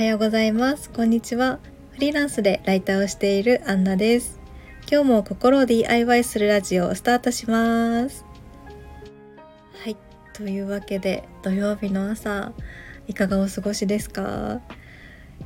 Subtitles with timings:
[0.00, 0.88] はようございます。
[0.88, 1.58] こんにちは。
[1.90, 4.40] フリーランスでライターをしているアンナです。
[4.90, 8.24] 今日も心を DIY するラジオをスタートします。
[9.74, 9.98] はい。
[10.32, 12.54] というわけで土曜日の朝
[13.08, 14.62] いかがお過ごしですか？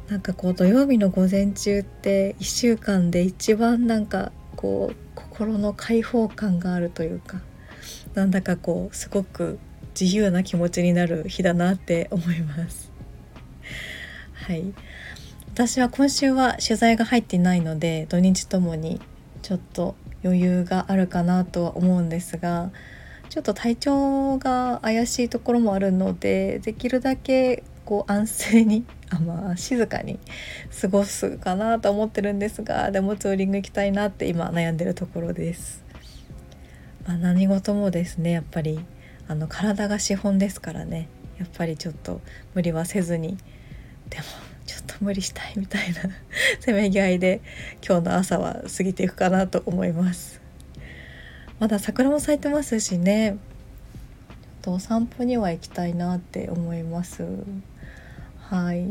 [0.06, 7.40] なんかこう土曜日の午前中って1週間で一番なんかこう心の解放感があるというか
[8.14, 9.58] なんだかこうすごく
[10.00, 12.93] 自由な気持ちになる日だなって思います。
[14.46, 14.74] はい
[15.54, 19.00] 私は今週は取材が入っていないので土日ともに
[19.40, 22.70] ちょっと余裕があるかなとは思うんですが
[23.30, 30.18] ちょっと体調が怪しいところもあるのでできるだけこう安静にあまあ静かに
[30.78, 35.82] 過ごすかなと思ってるんですがでもツーリング行きたいなって今悩んでるところです。
[37.06, 38.84] まあ、何事もですねやっぱり
[39.26, 42.20] あの体が資本ですからねやっぱりちょっと
[42.52, 43.38] 無理はせずに
[44.10, 44.24] でも
[45.04, 46.00] 無理したいみたいな
[46.60, 47.40] せめぎ合いで
[47.86, 50.40] 今日の朝は過ぎていくかなと思います。
[51.60, 53.36] まだ桜も咲いてますしね。
[54.62, 57.24] とお散歩には行きたいなって思います。
[58.40, 58.86] はい。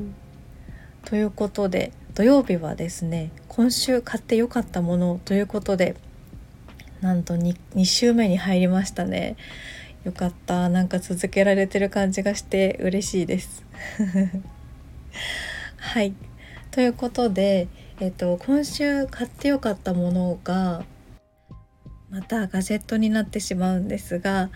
[1.05, 5.95] ということで土曜日はですね今週買ってよかったものということで
[7.01, 9.35] なんと 2, 2週目に入りましたね。
[10.03, 10.69] よかった。
[10.69, 13.63] なんか続けられてる感じがして嬉しいです。
[15.83, 16.15] はい。
[16.71, 17.67] ということで、
[17.99, 20.85] えっと、今週買ってよかったものが
[22.09, 24.49] またガジェットになってしまうんですが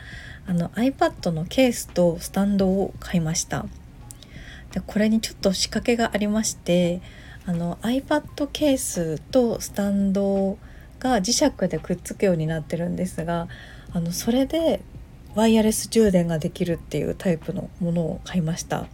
[0.48, 3.66] あの iPad のケースとスタンドを買いました。
[4.72, 7.02] でこれにちょっと仕掛けがありまして
[7.46, 10.58] あの iPad ケースとスタンド
[11.00, 13.48] が磁石でくっつくようになってるんですが
[13.92, 14.82] あのそれで
[15.36, 18.88] ワイヤレス充電ができるっていうタイプのものを買いました。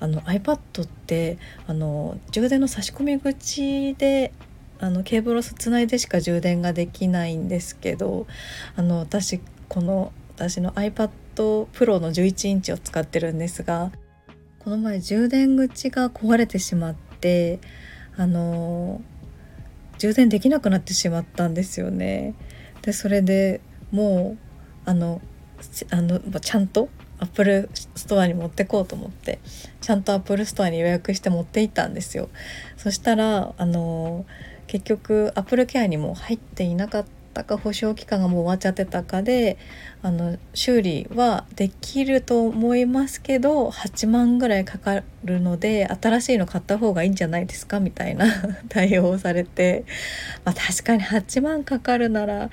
[0.00, 4.32] あの iPad ってあの充電の差し込み口で
[4.78, 8.26] あのケーブルをつないでしか充電ができないんですけど
[8.76, 13.92] あの私この私の iPad Pro の11インチを使ってるんですが
[14.58, 17.60] この前充電口が壊れてしまって
[18.16, 19.02] あの
[19.98, 22.34] 充電できなくなってしまったんですよね。
[22.82, 23.60] でそれで
[23.90, 24.36] も
[24.86, 25.20] うあの
[25.90, 26.88] あのちゃんと
[27.20, 29.38] アップルストアに持ってこうと思って
[29.80, 32.28] ちゃんとアップルストアに予約して持って行ったんですよ。
[32.76, 34.24] そしたらあの
[34.66, 37.04] 結局アップルケアにも入っていなかっ
[37.34, 39.58] たか保証期間がもう終わっちゃってたかで
[40.02, 48.26] あの修理はできると思いますけど8万ぐらいかかるので新しいの買った方がいいんじゃないですかみたいな
[48.70, 49.84] 対応をされて、
[50.44, 52.50] まあ、確かに8万かかるなら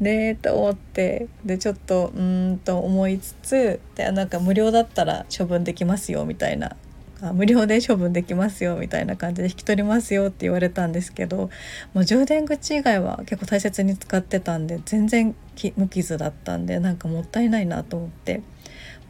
[0.00, 6.76] ねえと思ってでちょっとうんと思いつつでなんか無料だったら処分できますよみたいな。
[7.22, 11.48] あ無料で処分できますよみたいな感じで引き取りますよって言われたんですけど
[11.94, 15.34] もう充電口以外は結構大切に使ってたんで全然
[15.76, 18.42] 無傷だったんでなんかもったいないなと思って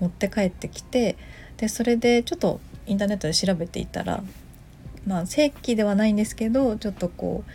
[0.01, 1.16] 持って帰ってきて
[1.56, 4.22] でそれでちょっとインターネットで調べていたら
[5.06, 7.51] まあ正規ではないんですけどちょっとこう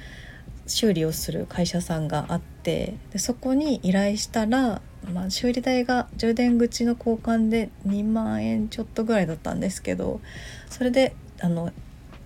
[0.69, 4.81] 修理をする会社さんがあってでそこに依頼したら、
[5.11, 10.21] まあ、修理代が充電口の交換で2万円ちょっとぐらいだったんですけど
[10.69, 11.71] それであの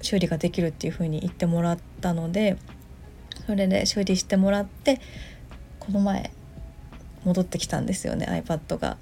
[0.01, 2.57] 修理ができるっていう風に言ってもらったので
[3.45, 4.99] それで修理してもらって
[5.79, 6.31] この前
[7.23, 8.97] 戻ってきたんですよね iPad が。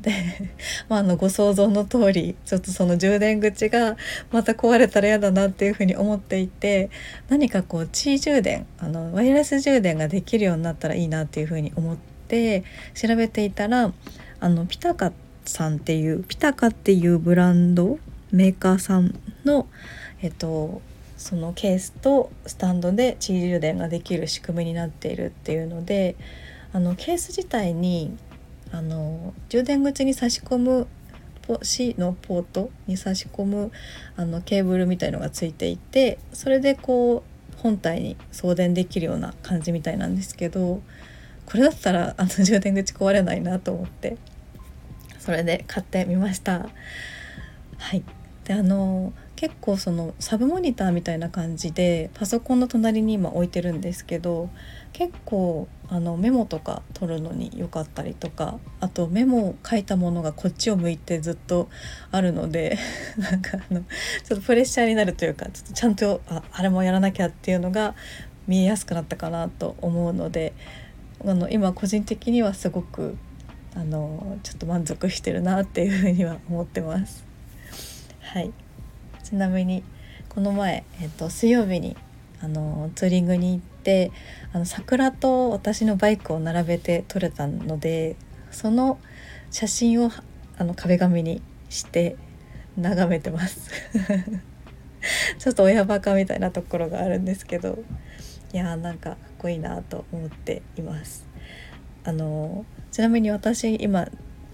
[0.00, 0.12] で、
[0.88, 3.96] まあ、あのご想像の通りちょっとその充電口が
[4.30, 6.90] また壊れたら嫌だなっていうふうに思っていて
[7.28, 11.96] 何かこう地位充電あのワイヤレス充電ができるようになったらいいなっていうふうに思っ
[12.28, 12.64] て
[12.94, 13.92] 調べていたら
[14.40, 15.12] あのピタカ
[15.44, 17.98] さんっていうピタカっていうブランド
[18.32, 19.14] メーカーさん
[19.44, 19.68] の
[20.20, 20.82] えっと
[21.16, 26.16] そのケースとスタンドで地位充電ができる仕組みになっているっていうので
[26.72, 28.16] あのケース自体に
[28.72, 30.86] あの充電口に差し込む
[31.62, 33.70] C のポートに差し込む
[34.16, 37.22] あのケーブルみたいのがついていてそれでこ
[37.58, 40.82] う本体に送電できるような感じみたいなんですけど
[41.46, 44.16] これだったらあの充電口壊れないなと思って
[45.18, 46.68] それで買ってみました。
[47.78, 48.04] はい
[48.44, 54.48] であの結構そのサブモニターみたいな感じでパソコンの隣に今置いてるんですけど
[54.94, 61.68] 結構あのメモとか取るのに良かったりとかあとメモを書いたものがこっちを向いてずっと
[62.10, 62.78] あるので
[63.18, 67.94] なんかあのちょっとプレッシャーになるというかちょっとちゃんとああれもやらなきゃっていうのが
[68.46, 70.54] 見えやすくなったかなと思うので
[71.24, 73.18] あの今個人的にはすごく
[73.74, 77.26] あのちょっと満足してるなっていうふうには思ってます。
[78.20, 78.50] はい
[79.26, 79.82] ちなみに
[80.28, 81.96] この前、えっと、水曜日に
[82.40, 84.12] あのツーリングに行って
[84.52, 88.14] あの桜と私のバイクを並べて撮れたので
[88.52, 89.00] その
[89.50, 90.12] 写真を
[90.58, 92.14] あの壁紙にして
[92.76, 93.68] 眺めてます。
[95.38, 97.78] ちょっと親バカみたいなところがあるんですけど
[98.52, 101.26] いやーなんかかっこいいなと思っています。
[102.04, 104.06] あのちなみに私今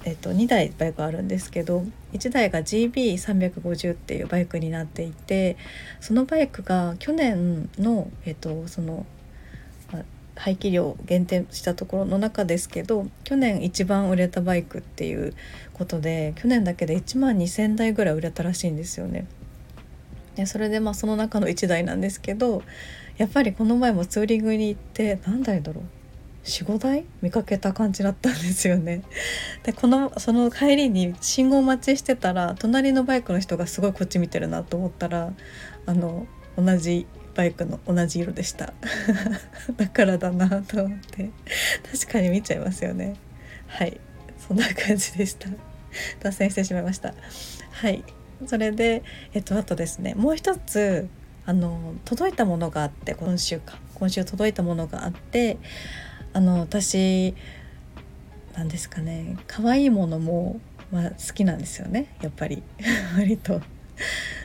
[0.05, 5.57] えっと、2台バイクあるんですけど1台が GB350 っていうバイクになっていて
[6.01, 9.07] そのバイクが去年の,、えっとその
[9.93, 10.03] まあ、
[10.35, 15.35] 排気量減点したところの中ですけど去年一番売れたバイクっていう
[15.73, 19.27] ことで去年だけで1万2,000台ぐらい売れたらしいんですよね。
[20.35, 22.63] でそれでまあその中の1台なんですけど
[23.19, 25.85] やっぱりこの前もツーリングに行って何台だろう？
[26.45, 29.03] 45台見かけた感じだったんですよね。
[29.63, 35.33] でこのその帰りに信号待ちしてたら隣のバイクの人がすごいこっち見てるなと思ったら
[35.87, 38.75] あの同じバイクの同じ色でした。
[39.77, 41.31] だからだなと思って。
[41.91, 43.15] 確かに見ちゃいますよね。
[43.69, 44.01] はい。
[44.37, 45.49] そんな感じでした。
[46.21, 47.15] 脱線してしまいました。
[47.71, 48.05] はい。
[48.47, 50.15] それでえっとあとですね。
[50.15, 51.09] もう一つ
[51.47, 53.79] あの届いたものがあって今週か。
[53.95, 55.59] 今週届いたものがあって
[56.33, 57.35] あの私
[58.55, 62.63] なんですかね可愛いものも、まあ、好きなんですよねやっぱり
[63.17, 63.61] 割と。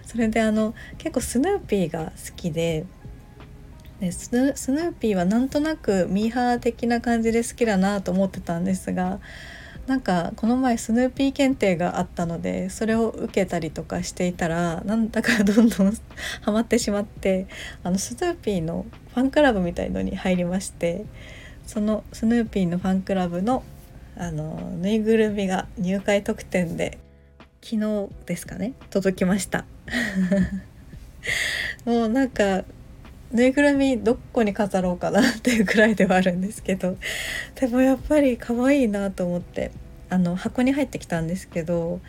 [0.06, 2.86] それであの結構スヌーピーが好きで
[4.00, 9.19] でスヌーピーはなんとなくミーハー的な感じで好きだなと思ってたんですが
[9.88, 15.94] なんかこの前スヌーピー検定があったのでそれを受けたりとかしていたらなんだかどんどん
[16.42, 17.48] ハマってしまって
[17.83, 21.06] あのスヌーピーのファンクラブみたいのに入りまして
[21.68, 23.64] そのスヌーピーのファンクラブの
[24.16, 26.98] あのぬいぐるみが入会特典で
[27.62, 29.66] 昨日ですかね届きました。
[31.86, 32.64] もうなんか
[33.31, 36.98] ぬいぐるみどこに飾ろうかなっていうくらいではあるんですけど
[37.56, 39.72] でもやっぱり可愛いなと思って
[40.10, 42.00] あの箱に入ってきたんですけど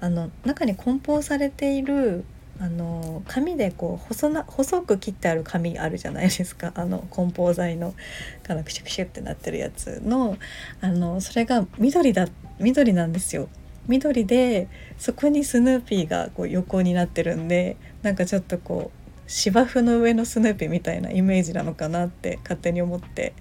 [0.00, 2.24] あの中に梱包されている
[2.60, 6.72] あの紙でこう細な細く切ってある紙あるじゃないですか。
[6.76, 7.94] あの梱包材の
[8.42, 10.36] かなクシュクシュってなってるやつの
[10.80, 12.28] あのそれが緑だ
[12.58, 13.48] 緑なんですよ。
[13.86, 14.68] 緑で
[14.98, 23.34] そこにスヌーピーがこう横になってるんでなんかちょっとこう芝生の上のスヌーピーみたいなイメージなのかなって勝手に思って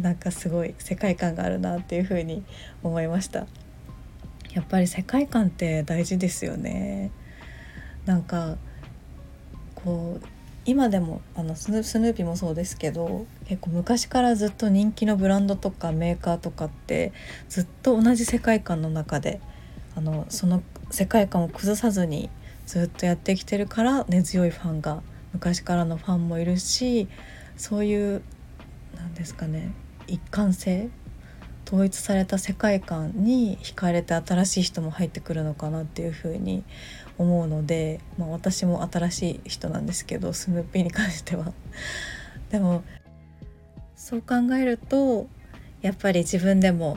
[0.00, 2.42] なんかすごい世界観があるなっていう風に
[2.82, 3.46] 思いました。
[4.52, 7.12] やっぱり世界観って大事ですよね。
[8.10, 8.56] なんか
[9.76, 10.26] こう
[10.64, 17.12] 今でもあのスヌーピーもそうですけど結構昔からずっと人気のブランドとかメーカーとかって
[17.48, 19.40] ずっと同じ世界観の中で
[19.94, 20.60] あのその
[20.90, 22.30] 世界観を崩さずに
[22.66, 25.02] ずっとやってきてるから根強いファンが
[25.32, 27.06] 昔からのファンもいるし
[27.56, 28.22] そういう
[28.96, 29.70] なんですかね
[30.08, 30.88] 一貫性
[31.64, 36.64] 統一された世界観に惹かれて新しい人も入ってくるのかなっていうふうに
[37.20, 41.52] 思うので、まあ、私も新しい人なんですけどスヌーピーに関しては。
[42.50, 42.82] でも
[43.94, 45.28] そう考えると
[45.82, 46.96] やっぱり自分でも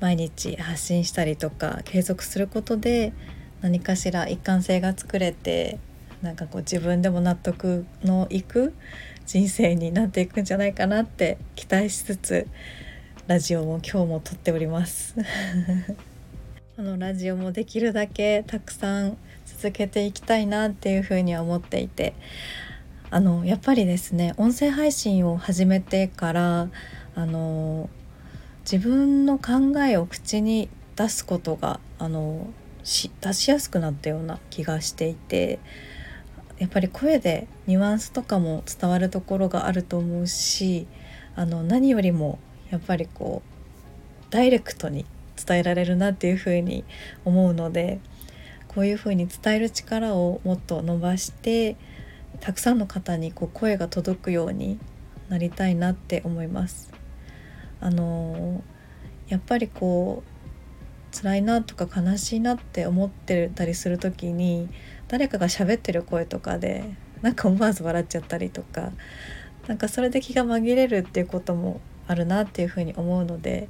[0.00, 3.12] 毎日発信したりとか継続することで
[3.62, 5.78] 何かしら一貫性が作れて
[6.20, 8.74] なんかこう自分でも納得のいく
[9.26, 12.48] 人生になっていくんじゃないかなって期待しつつ
[13.28, 15.14] ラジオも今日も撮っております
[16.80, 22.14] このラジオもできるだけたくさん続けていきたいなっていうふうには思っていて。
[23.10, 26.70] あのやっぱりですね音声配信を始めてから
[27.14, 27.90] あの
[28.60, 32.46] 自分の考えを口に出すことがあの
[32.82, 35.58] し出しやすくなったような気がしていて
[36.58, 40.86] やっぱり声でニュアンスとかも伝わるところがあると思うし
[41.36, 42.38] あの何よりも
[42.70, 45.04] やっぱりこうダイレクトに
[45.44, 46.84] 伝えられるなっていうふうに
[47.24, 48.00] 思うので
[48.68, 51.76] こういうふうに伝える力をもっと伸ばして
[52.40, 54.78] たくさんの方にこう声が届くように
[55.28, 56.92] なりたいなって思います。
[57.80, 58.62] あの
[59.28, 64.68] やっぱりこう辛いなとか悲しいなって思ってたりする時に
[65.08, 66.84] 誰かが喋ってる声とかで
[67.22, 68.92] なんか思わず笑っちゃったりとか
[69.66, 71.80] なんかそれで気が紛れるっていうことも
[72.10, 73.68] あるなっていうふうに思うので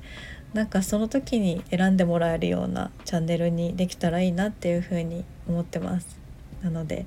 [0.54, 6.18] なんかその時に選んでもらえるようなチャンネルにできたらいいなっていうふうに思ってます。
[6.62, 7.04] なので、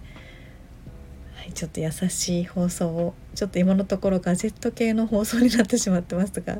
[1.36, 6.60] はい、ちょっと優しい放送をちょっと今のところガジェット系の放送になってしまってますが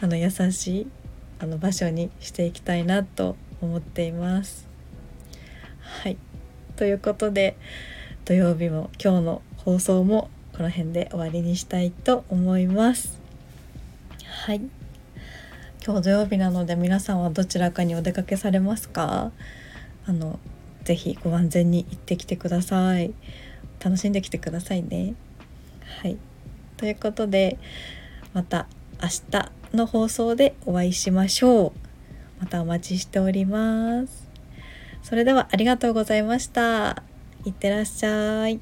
[0.00, 0.86] あの優しい
[1.38, 4.68] あの場所にしていきたいなと思っています。
[6.02, 6.18] はい。
[6.74, 7.56] ということで
[8.24, 13.19] 土曜日も今日の放送もこの辺で終わりにしたいと思います。
[14.50, 14.62] はい。
[15.86, 19.30] 今日土曜日なので皆さんはどちらかにお出かけされますか？
[20.08, 20.40] あの
[20.82, 23.14] ぜひご安全に行ってきてください。
[23.78, 25.14] 楽しんできてくださいね。
[26.02, 26.16] はい。
[26.78, 27.58] ということで
[28.34, 28.66] また
[29.00, 31.72] 明日の放送でお会いしましょう。
[32.40, 34.28] またお待ちしております。
[35.04, 37.04] それではありがとうございました。
[37.44, 38.58] いってらっしゃい。